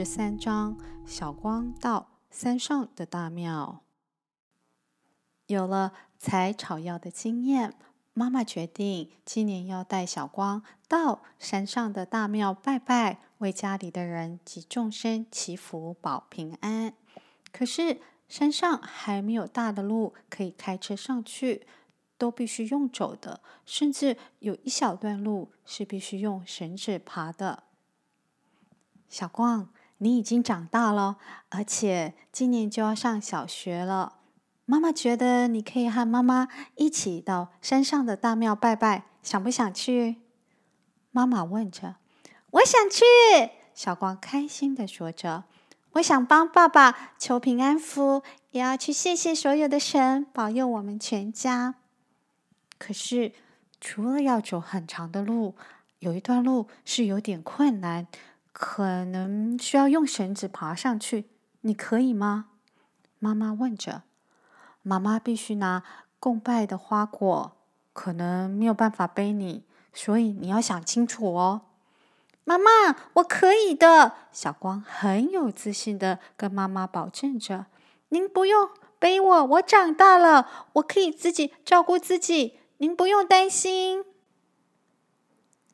[0.00, 3.82] 十三章：小光到山上的大庙。
[5.46, 7.74] 有了采草药的经验，
[8.14, 16.94] 妈妈决定今年要带小光到山上的大庙拜拜，为家里的人及众生祈福保平安。
[17.52, 21.66] 可是山上还没有大的路可以开车上去，
[22.16, 27.64] 都必须用走的，甚至有一小段路是必须用绳子爬的。
[29.10, 29.68] 小光，
[30.02, 31.16] 你已经长大了，
[31.50, 34.14] 而且今年就要上小学了。
[34.64, 40.16] 妈妈觉得你可以和妈妈一起到山上的大庙拜拜，想不想去？
[41.10, 41.96] 妈妈问着。
[42.52, 43.04] 我想去。
[43.74, 45.44] 小光开心地说着。
[45.94, 51.74] 我想帮爸爸求平安符，也要去谢谢所有的神保佑我们全家。
[52.78, 53.32] 可是，
[53.80, 55.56] 除了要走很长的路，
[55.98, 58.06] 有一段路是有点困难。
[58.52, 61.26] 可能需要用绳子爬上去，
[61.62, 62.46] 你可以吗？
[63.18, 64.02] 妈妈问着。
[64.82, 65.82] 妈妈必须拿
[66.18, 67.56] 供拜的花果，
[67.92, 71.62] 可能没有办法背你，所以你要想清楚哦。
[72.44, 74.14] 妈妈，我可以的。
[74.32, 77.66] 小光很有自信的跟妈妈保证着
[78.08, 84.04] ：“您不用背我，我长大了，我可以自己照顾自己，您不用担心。”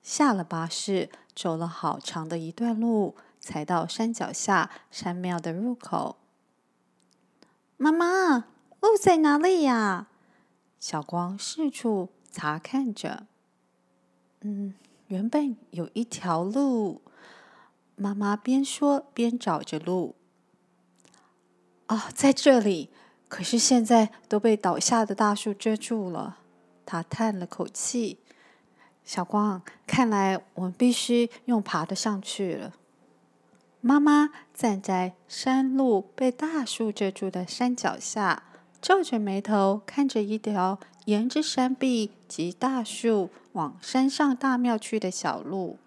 [0.06, 1.10] 下了巴士。
[1.34, 6.16] 走了好长的一段路，才到山脚下山庙的入口。
[7.76, 8.46] 妈妈，
[8.80, 10.06] 路在哪里呀？
[10.80, 13.26] 小光四处查看着。
[14.40, 14.72] 嗯，
[15.08, 17.02] 原本有一条路。
[17.96, 20.14] 妈妈边说边找着路。
[21.88, 22.88] 哦，在这里。
[23.28, 26.38] 可是现在都被倒下的大树遮住了。
[26.86, 28.20] 她叹了口气。
[29.06, 32.74] 小光，看来我们必须用爬的上去了。
[33.80, 38.42] 妈妈站在山路被大树遮住的山脚下，
[38.82, 45.78] 皱着眉头看着一条沿着山壁及大树往山上大庙去的小路。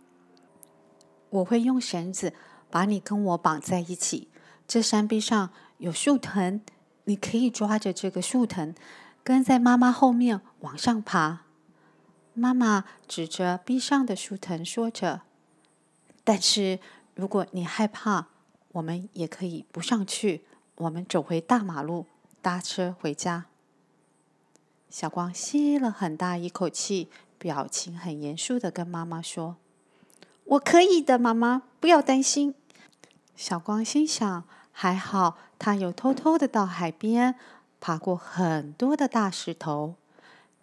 [1.30, 2.34] 我会用绳子
[2.72, 4.30] 把你跟我绑在一起。
[4.66, 5.50] 这山壁上
[5.80, 6.62] 有树藤，
[7.03, 8.74] 你可以抓着这个树藤，
[9.25, 11.48] 跟在妈妈后面往上爬。
[12.34, 15.22] 妈妈指着壁上的树藤说着
[16.23, 16.79] ：“但是
[17.16, 18.28] 如果你害怕，
[18.73, 20.45] 我们也可以不上去。
[20.75, 22.06] 我们走回大马路，
[22.41, 23.45] 搭车回家。”
[24.89, 29.57] 小光吸了很大一口气，表情很严肃的跟妈妈说
[30.45, 32.56] ：“我可以的，妈妈，不要担心。”
[33.35, 37.35] 小光心想：还好他有偷偷的到海边，
[37.79, 39.95] 爬过很多的大石头。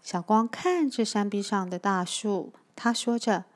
[0.06, 3.46] 小光看着山壁上的大树，他说着：“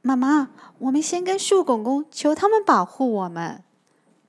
[0.00, 0.48] 妈妈，
[0.78, 3.62] 我们先跟树公公求他们保护我们。”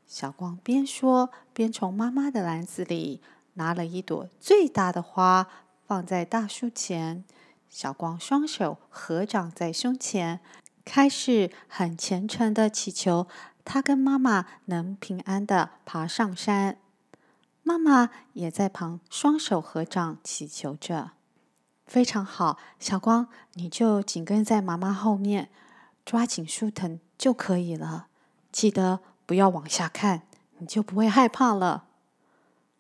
[0.06, 3.22] 小光边说边从妈妈的篮子里
[3.54, 5.48] 拿了一朵最大的花，
[5.88, 7.24] 放在大树前。
[7.70, 10.42] 小光双手合掌在胸前，
[10.84, 13.28] 开始很虔诚的祈求
[13.64, 16.80] 他跟妈妈能平安的爬上山。
[17.63, 21.12] 妈妈也在旁双手合掌祈求着。
[21.85, 25.50] 非常好，小光，你就紧跟在妈妈后面，
[26.06, 28.07] 抓紧树藤就可以了。
[28.51, 30.24] 记得不要往下看，
[30.59, 31.85] 你就不会害怕了。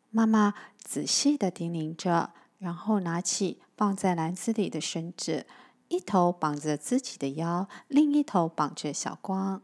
[0.09, 5.47] 妈妈仔细的叮咛着，然后拿起放在篮子里的绳子，
[5.87, 9.61] 一头绑着自己的腰，另一头绑着小光。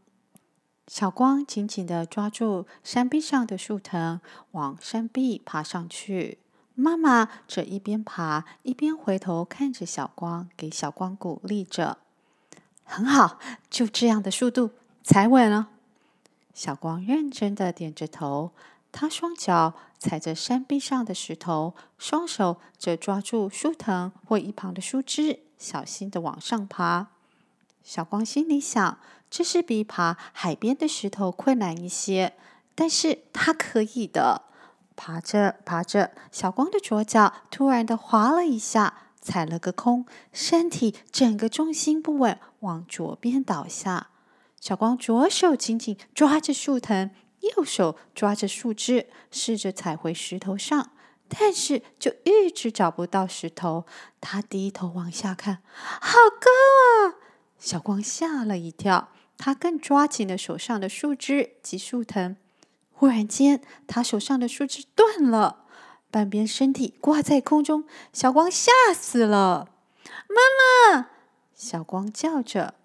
[0.90, 4.20] 小光紧紧地抓住山壁上的树藤，
[4.54, 6.40] 往山壁爬上去。
[6.74, 12.00] 妈妈则一边爬一边回头看着小光，给小光鼓励着
[12.84, 13.38] ：“很好，
[13.70, 14.72] 就这样的速度，
[15.04, 15.70] 踩稳了。”
[16.56, 18.50] 小光认真的点着头，
[18.92, 27.10] 他双脚踩着山壁上的石头，双手则抓住树藤或一旁的树枝，小心的往上爬。
[27.84, 29.00] 小光心里想：
[29.30, 32.34] 这是比爬海边的石头困难一些，
[32.76, 34.44] 但是他可以的。
[34.96, 44.08] 爬着爬着，小光的左脚突然的滑了一下，踩了个空，身体整个重心不稳，往左边倒下。
[44.60, 50.92] 小光左手紧紧抓着树藤，右手抓着树枝，试着踩回石头上，
[51.30, 53.86] 但是就一直找不到石头。
[54.20, 55.60] 他低头往下看，
[56.02, 56.50] 好高
[57.08, 57.16] 啊！
[57.58, 59.08] 小光吓了一跳，
[59.40, 62.36] 他更抓紧了手上的树枝及树藤。
[62.92, 65.64] 忽然间，他手上的树枝断了，
[66.12, 67.86] 半边身体挂在空中。
[68.12, 69.70] 小光吓死了！
[70.28, 71.08] 妈妈！
[71.56, 72.76] 小光叫着。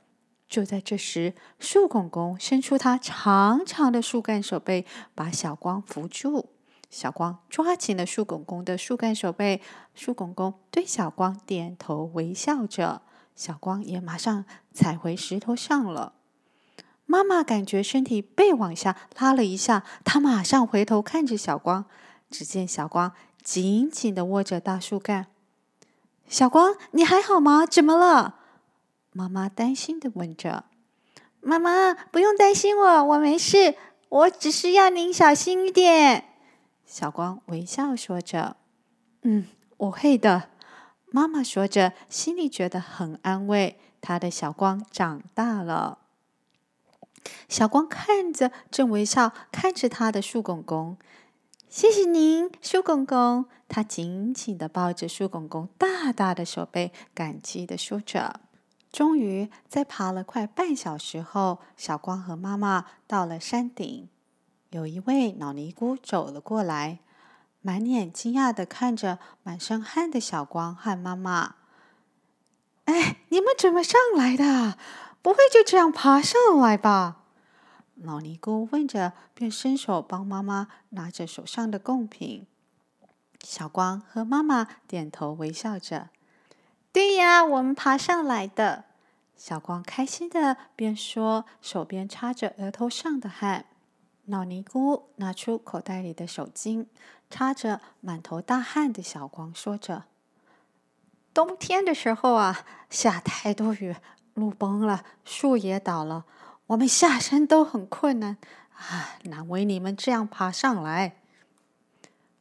[0.49, 6.51] 就在这时，树公公伸出他长长的树干手背，把小光扶住。
[6.89, 9.61] 小光抓紧了树公公的树干手背，
[9.97, 13.03] 树公公对小光点头微笑着，
[13.35, 16.13] 小光也马上踩回石头上了。
[17.07, 21.85] 妈妈感觉身体被往下拉了一下，她马上回头看着小光，
[22.31, 23.13] 只见小光
[23.43, 25.27] 紧紧地握着大树干。
[26.27, 27.67] 小光，你还好吗？
[27.67, 28.37] 怎么了？
[29.13, 30.65] 妈妈担心地问着。
[31.41, 33.77] 妈妈，不用担心我，我没事，
[34.09, 36.25] 我只是要您小心一点。
[36.87, 38.57] 小光微笑说着
[39.23, 39.47] ：“嗯，
[39.77, 40.49] 我会的。”
[41.13, 43.79] 妈妈说着，心里觉得很安慰。
[44.01, 45.99] 她的小光长大了。
[47.49, 50.97] 小光看着正微笑看着他的树公公，
[51.69, 53.47] 谢谢您，树公公。
[53.69, 58.41] 他紧紧地抱着树公公大大的手背，感激地说着。
[58.93, 64.09] 终于，在爬了快半小时后，小光和妈妈到了山顶。
[64.71, 67.01] 有一位老尼姑走了过来，
[67.61, 71.57] 满脸惊讶地看着满身汗的小光和妈妈。
[72.87, 74.79] “哎，你们怎么上来的？
[75.25, 77.23] 不会就这样爬上来吧？”
[77.97, 82.47] 老尼姑问着，便伸手帮妈妈拿着手上的贡品。
[83.43, 86.11] 小光和妈妈点头微笑着
[86.93, 88.85] ：“对呀，我们爬上来的。”
[89.35, 93.65] 小光开心的边说，手边擦着额头上的汗。
[94.27, 96.87] 老尼姑拿出口袋里的手巾，
[97.31, 100.05] 擦着满头大汗的小光，说着
[101.33, 103.97] ：“冬天的时候啊，下太多雨，
[104.35, 106.25] 路崩了，树也倒了，
[106.67, 108.37] 我们下山都很困难
[108.77, 111.17] 啊，难为你们这样爬上来。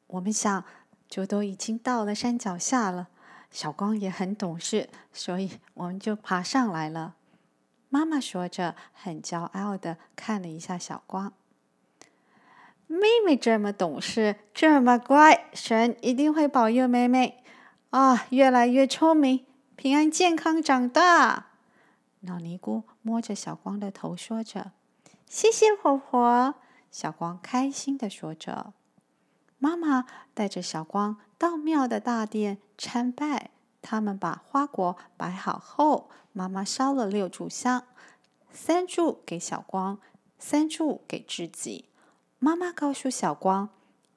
[0.07, 0.63] 我们想，
[1.07, 3.07] 就都已经到了山脚下了。
[3.49, 7.15] 小光也很懂事，所以我们就爬上来了。”
[7.89, 11.31] 妈妈说着，很骄傲的看了一下小光。
[12.87, 17.43] 妹妹这么懂事，这么乖，神一定会保佑妹妹
[17.91, 21.52] 啊，越来越聪明，平安健康长大。
[22.25, 24.71] 老尼姑摸着小光的头，说着
[25.27, 26.55] ：“谢谢婆婆。”
[26.89, 28.73] 小光开心地说着。
[29.57, 33.51] 妈妈带着小光到庙的大殿参拜。
[33.81, 37.83] 他们把花果摆好后，妈妈烧了六炷香，
[38.49, 39.99] 三炷给小光，
[40.39, 41.89] 三炷给自己。
[42.39, 43.67] 妈妈告诉小光：“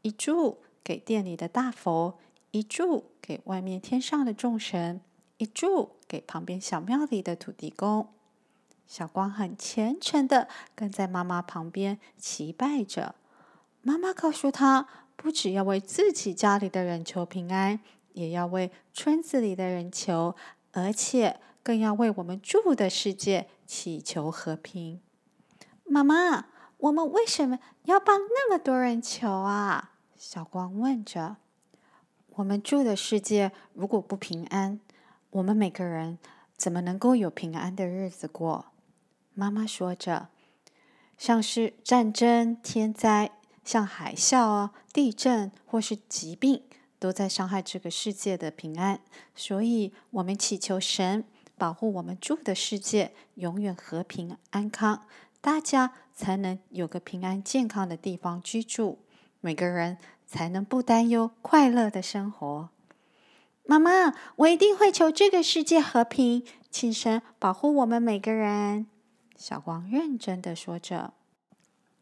[0.02, 2.18] 一炷给店里的大佛，
[2.52, 5.00] 一炷给外面天上的众神，
[5.38, 8.08] 一柱给旁边小庙里的土地公。”
[8.86, 13.14] 小光很虔诚地跟在妈妈旁边祈拜着。
[13.82, 17.80] 妈妈告诉他：“不只要为自己家里的人求平安，
[18.12, 20.36] 也要为村子里的人求，
[20.72, 25.00] 而且更要为我们住的世界祈求和平。”
[25.84, 26.46] 妈妈。
[26.78, 29.92] 我们为什么要帮那么多人求啊？
[30.14, 31.36] 小光问着。
[32.34, 34.78] 我们住的世界如果不平安，
[35.36, 36.18] 我们每个人
[36.56, 38.72] 怎么能够有平安的日子过？
[39.34, 40.28] 妈妈说着。
[41.18, 43.32] 像是战争、天灾，
[43.62, 46.62] 像海啸啊、地震或是疾病，
[46.98, 49.00] 都在伤害这个世界的平安。
[49.34, 51.24] 所以，我们祈求神
[51.58, 55.02] 保护我们住的世界永远和平安康。
[55.42, 59.00] 大家才能有个平安健康的地方居住，
[59.42, 62.70] 每个人才能不担忧，快乐的生活。
[63.66, 68.86] 妈妈，我一定会求这个世界和平，请神保护我们每个人。
[69.36, 71.12] 小光认真的说着。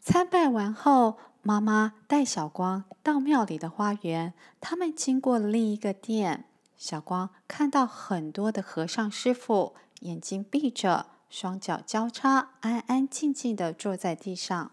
[0.00, 6.44] 参拜完后，妈妈带小光到庙里的花园，他们经过了另一个殿，
[6.76, 11.06] 小光看到很多的和尚师傅，眼睛闭着。
[11.30, 14.70] 双脚交叉，安安静静的坐在地上。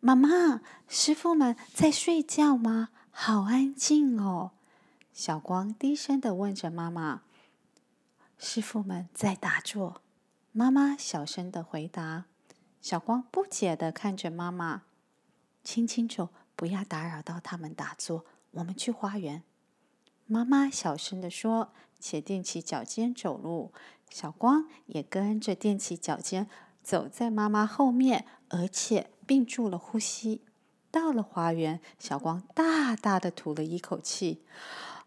[0.00, 2.88] 妈妈，师傅们在睡觉吗？
[3.12, 4.50] 好安静哦。
[5.12, 7.22] 小光低声的问着妈妈。
[8.38, 10.00] 师傅们在打坐。
[10.52, 12.24] 妈妈小声的回答。
[12.80, 14.82] 小光不解的看着妈妈，
[15.62, 18.24] 轻轻走，不要打扰到他们打坐。
[18.52, 19.42] 我们去花园。
[20.26, 23.72] 妈妈小声的说，且踮起脚尖走路。
[24.08, 26.48] 小光也跟着踮起脚尖，
[26.82, 30.42] 走在妈妈后面，而且屏住了呼吸。
[30.90, 34.42] 到了花园，小光大大的吐了一口气，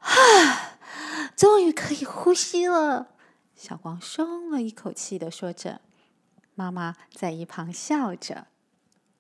[0.06, 0.78] 啊，
[1.36, 3.10] 终于可以呼吸了。
[3.56, 5.82] 小光松了一口气的说着，
[6.56, 8.48] 妈妈在一旁笑着。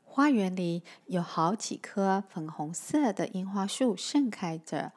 [0.03, 4.93] 花园里有好几棵粉红色的樱花树盛开着。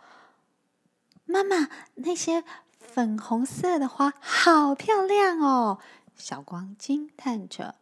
[1.24, 2.44] 妈妈，那些。
[2.80, 5.78] 粉红色的花好漂亮哦！
[6.16, 7.74] 小光惊叹着：“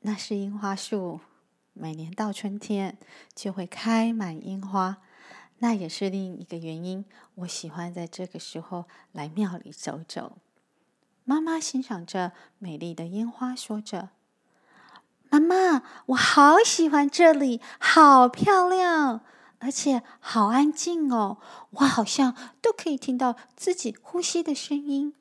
[0.00, 1.20] 那是樱花树，
[1.74, 2.96] 每年到春天
[3.34, 4.96] 就会开满樱花。
[5.58, 7.04] 那也是另一个原因，
[7.36, 10.38] 我喜欢在这个时候来庙里走走。”
[11.24, 14.10] 妈妈欣赏着美丽的烟花，说着
[15.28, 19.22] ：“妈妈，我好喜欢这里，好漂亮，
[19.58, 21.38] 而且好安静哦，
[21.70, 25.14] 我好像都可以听到自己呼吸的声音。”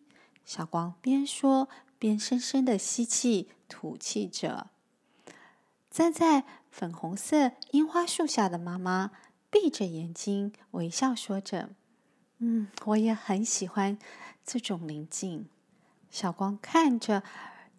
[0.45, 1.67] 小光边说。
[1.97, 4.67] 边深深的吸气、吐气着，
[5.89, 9.11] 站在粉红色樱花树下的妈妈
[9.57, 11.69] 闭着眼睛微笑说着
[12.39, 13.97] ：“嗯，我也很喜欢
[14.45, 15.47] 这种宁静。”
[16.11, 17.23] 小光看着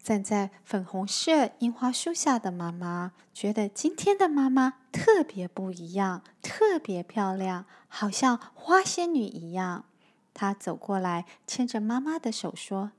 [0.03, 9.85] 站在粉红色樱花树下的妈妈，觉得今天的妈妈特别不一样，特别漂亮，好像花仙女一样。
[10.33, 12.93] 她走过来，牵着妈妈的手说。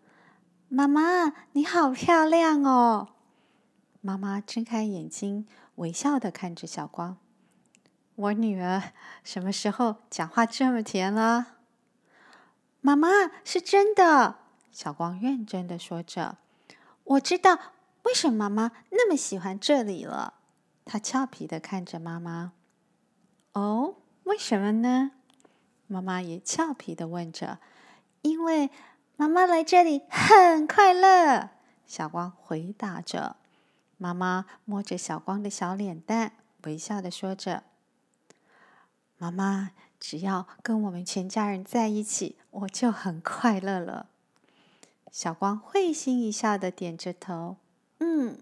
[0.69, 3.07] 妈妈，你好漂亮哦！
[4.01, 7.17] 妈妈睁开眼睛，微笑的看着小光。
[8.17, 8.81] 我女儿
[9.23, 11.57] 什么时候讲话这么甜了？
[12.81, 13.07] 妈妈，
[13.45, 14.39] 是真的。
[14.71, 16.37] 小光认真的说着。
[17.03, 17.57] 我知道
[18.03, 20.33] 为什么妈妈那么喜欢这里了。
[20.83, 22.53] 她俏皮的看着妈妈。
[23.53, 25.11] 哦，为什么呢？
[25.87, 27.59] 妈妈也俏皮的问着。
[28.21, 28.69] 因为。
[29.19, 31.49] 妈妈来这里很快乐，
[31.87, 33.37] 小光回答着。
[33.97, 36.33] 妈妈摸着小光的小脸蛋，
[36.65, 37.63] 微笑的说着
[39.17, 44.07] ：“妈妈只要跟我们全家人在一起，我就很快乐了。”
[45.11, 47.57] 小光会心一笑的点着头
[47.99, 48.37] ：“嗯。”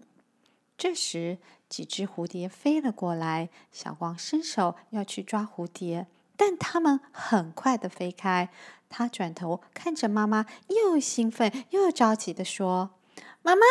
[0.77, 1.37] 这时，
[1.69, 8.49] 几只蝴蝶飞了过来，小光伸手要去抓蝴蝶，但它们很快的飞开。
[8.89, 12.91] 他转头看着妈妈，又兴奋又着急地说
[13.41, 13.61] ：“妈妈，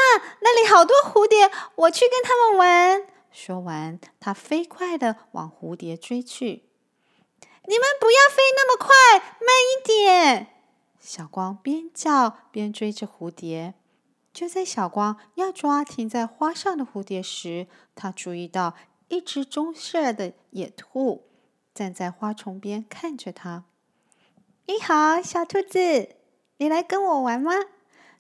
[0.41, 6.65] 那里好多蝴蝶，我去跟他们玩。”说完，他飞快地往蝴蝶追去。
[7.67, 10.49] “你们不要飞那么快，慢一点！”
[11.01, 13.75] 小光边叫边追着蝴蝶。
[14.33, 18.75] 就在小光要抓停在花上的蝴蝶时，他注意到
[19.09, 21.29] 一只棕色的野兔
[21.73, 23.65] 站在花丛边看着他。
[24.67, 26.17] 你好，小兔子，
[26.57, 27.53] 你来跟我玩吗？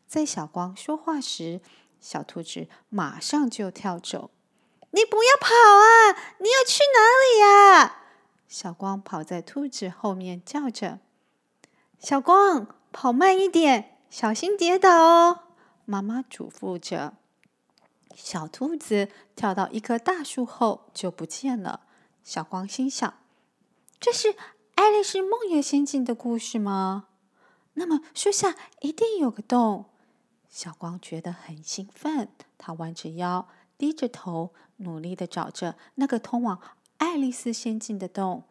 [0.06, 1.60] 在小光说话时，
[1.98, 4.30] 小兔子马上就跳走。
[4.90, 6.12] 你不要跑啊！
[6.38, 8.03] 你要去哪里呀？
[8.54, 11.00] 小光跑在兔子后面叫着
[11.98, 15.40] ：“小光，跑慢一点，小心跌倒哦！”
[15.84, 17.14] 妈妈嘱咐着。
[18.14, 21.80] 小兔子跳到一棵大树后就不见了。
[22.22, 23.14] 小光心想
[23.98, 24.36] ：“这是。”
[24.76, 27.08] 爱丽丝梦游仙境的故事吗？
[27.72, 29.86] 那么树下一定有个洞。
[30.48, 36.60] 小光觉得很兴奋，他弯着腰，低着头，努力的找着那个通往
[37.04, 38.44] 爱丽丝仙境的洞。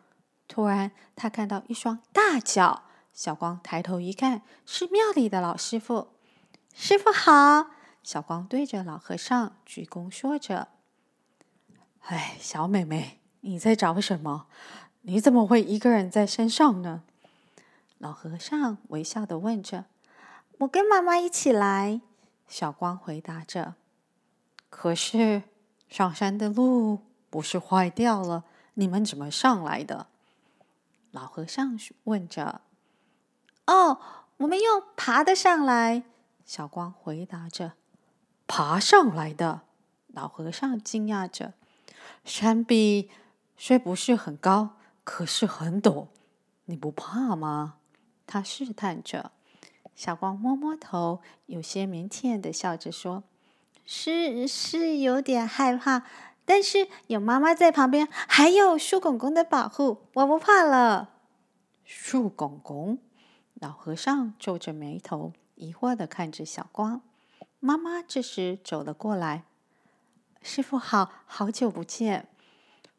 [0.47, 2.83] 突然，他看到一双大脚。
[3.11, 6.09] 小光抬头一看，是庙里的老师傅。
[6.73, 7.71] 师傅好！
[8.03, 10.67] 小光对着老和尚鞠躬说着
[12.05, 14.45] ：“哎，小妹妹，你在找什么？”
[15.05, 17.03] 你怎么会一个人在山上呢？
[17.97, 19.85] 老和尚微笑的问着。
[20.59, 22.01] 我跟妈妈一起来。
[22.47, 23.75] 小光回答着。
[24.69, 25.43] 可是
[25.89, 27.01] 上山的路
[27.33, 28.43] 不是坏掉了？
[28.75, 30.05] 你们怎么上来的？
[31.09, 32.61] 老和尚问着。
[33.65, 33.99] 哦，
[34.37, 36.03] 我们用爬的上来。
[36.45, 37.71] 小光回答着。
[38.45, 39.61] 爬上来的？
[40.09, 41.53] 老和尚惊讶着。
[42.23, 43.09] 山壁
[43.57, 44.75] 虽不是很高。
[45.03, 46.09] 可是很陡，
[46.65, 47.77] 你不怕吗？
[48.27, 49.31] 他试探着。
[49.95, 53.23] 小光摸摸头，有些腼腆的笑着说
[53.87, 56.03] ：“是是有点害怕，
[56.45, 61.11] 但是有妈妈在旁边，还有树公公的保护，我不怕了。”
[61.85, 62.99] 树公公，
[63.53, 67.01] 老和尚皱着眉头，疑惑的看着小光。
[67.59, 69.43] 妈妈这时走了过来
[70.41, 72.27] ：“师傅好，好久不见。”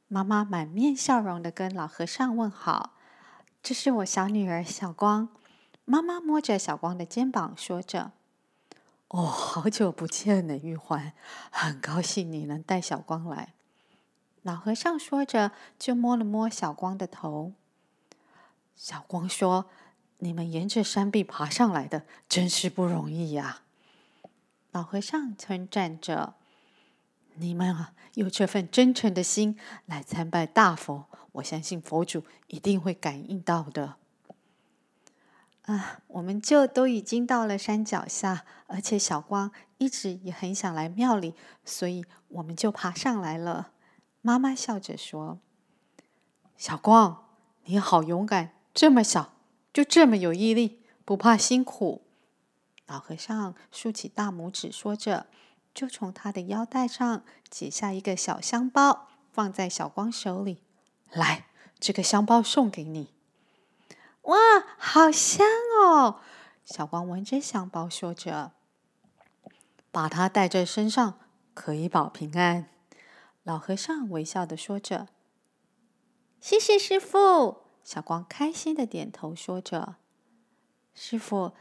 [0.08, 2.94] 妈妈满面笑容的跟老和尚问好
[3.62, 5.28] ：“这是我小女儿小光。”
[5.84, 8.12] 妈妈摸着小光的肩膀说着
[9.08, 11.12] ：“哦，好久不见了，玉环，
[11.50, 13.54] 很高兴你能带小光来。”
[14.42, 17.52] 老和尚说着，就摸了摸小光的头。
[18.74, 19.66] 小光说
[20.18, 23.62] ：“你们沿着山壁爬上来的，真是不容易呀。”
[24.72, 26.34] 老和尚称赞着。
[27.36, 33.96] 你们啊，有这份真诚的心来参拜大佛，我相信佛祖一定会感应到的。
[35.66, 43.72] 啊，我们就都已经到了山脚下，而且小光一直也很想来庙里，所以我们就爬上来了。”
[44.20, 45.38] 妈妈笑着说
[46.56, 47.28] ：“小光，
[47.64, 49.34] 你好勇敢，这么小
[49.72, 52.02] 就这么有毅力，不怕辛苦。”
[52.86, 55.26] 老和尚竖起大拇指，说着，
[55.72, 60.62] 就从他的腰带上解下一个小香包，放在小光手里。
[61.10, 61.46] 来，
[61.80, 63.14] 这个香包送给你。
[64.24, 64.36] 哇，
[64.78, 65.46] 好香
[65.82, 66.20] 哦！
[66.64, 68.52] 小光闻着香包，说着
[69.90, 71.18] ：“把它带在身上，
[71.54, 72.68] 可以保平安。”
[73.42, 75.08] 老和尚微笑的说着
[76.40, 79.96] ：“谢谢师傅。”小光开心的点头，说着
[80.94, 81.52] ：“师傅。”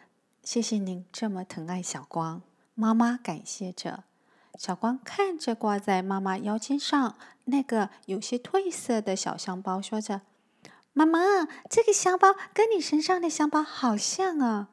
[0.44, 2.42] 谢谢您这么疼爱小光，
[2.76, 4.04] 妈妈感谢着。
[4.60, 7.16] 小光看着挂在妈妈腰间上
[7.46, 10.24] 那个有些褪色的小香包，说着
[10.94, 11.20] ：“妈妈，
[11.70, 14.70] 这个香包跟你身上的香包好像啊！”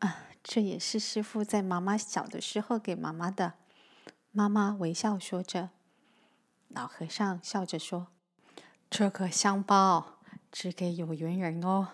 [0.00, 3.54] 啊，这也是师傅在妈妈小的时候给妈妈的。
[4.30, 5.70] 妈妈微笑说着。
[6.68, 8.06] 老和尚笑着说
[8.88, 10.18] ：“这个香包
[10.52, 11.88] 只给有缘人哦，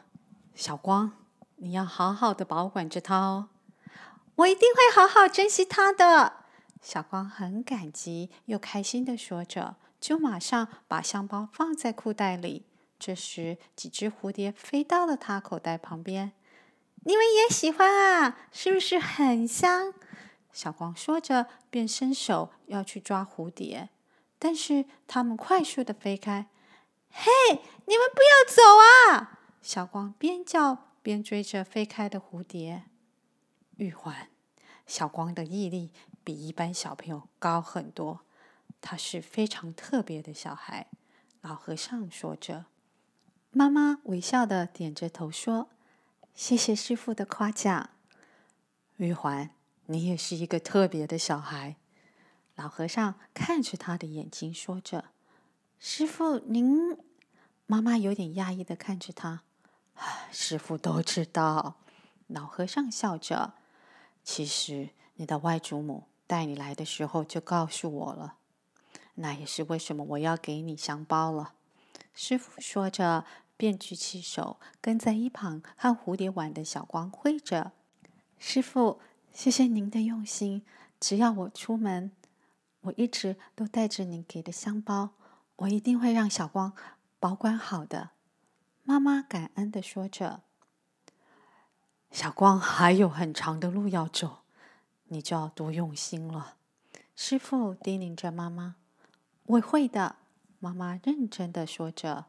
[0.54, 1.12] 小光。”
[1.58, 3.48] 你要好好的保管着它哦，
[4.34, 6.44] 我一定会好好珍惜它的。
[6.82, 12.66] 小光很感激又开心的说着，就马上把香包放在裤袋里。
[12.98, 16.32] 这时，几只蝴蝶飞到了他口袋旁边。
[17.04, 18.38] 你们也喜欢啊？
[18.52, 19.94] 是不是很香？
[20.52, 23.90] 小光说着，便伸手要去抓蝴蝶，
[24.38, 26.48] 但是它们快速的飞开。
[27.10, 27.30] 嘿，
[27.86, 28.62] 你们不要走
[29.16, 29.40] 啊！
[29.62, 30.84] 小光边叫。
[31.06, 32.82] 边追着飞开的蝴蝶，
[33.76, 34.28] 玉环，
[34.88, 35.92] 小光的毅力
[36.24, 38.22] 比一般小朋友高很多，
[38.80, 40.88] 他是非常特别的小孩。
[41.42, 42.64] 老和尚说着，
[43.56, 45.71] 妈妈微笑的点着头说
[46.36, 47.88] ：“谢谢师傅的夸奖。”
[48.99, 49.49] 玉环，
[49.86, 51.76] 你也是一个特别的小孩。
[52.54, 55.06] 老和尚看着他的眼睛说着
[55.80, 56.99] ：“师傅，您……”
[57.64, 59.40] 妈妈有点讶异的看着他。
[60.30, 61.76] 师傅都知道，
[62.26, 63.54] 老和尚笑着。
[64.23, 68.36] 其实你的外祖母带你来的时候就告诉我了，
[69.14, 71.54] 那也是为什么我要给你香包了。
[72.19, 77.73] 师傅说着，便举起手，跟在一旁和蝴蝶玩的小光挥着。
[78.38, 79.00] 师傅，
[79.32, 80.64] 谢谢您的用心。
[81.00, 82.12] 只要我出门，
[82.82, 85.10] 我一直都带着您给的香包，
[85.56, 86.73] 我一定会让小光
[87.19, 88.10] 保管好的。
[88.82, 90.42] 妈妈感恩的说着
[92.10, 94.40] ：“小光还有很长的路要走，
[95.04, 96.56] 你就要多用心了。”
[97.16, 98.76] 师傅叮咛着妈妈
[99.45, 100.16] ：“我会的。”
[100.60, 102.26] 妈妈认真的说着。